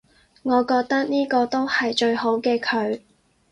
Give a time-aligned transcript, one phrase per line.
[0.41, 3.01] 我覺得呢個都係最好嘅佢